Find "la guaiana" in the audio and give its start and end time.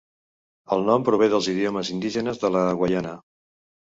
2.57-3.15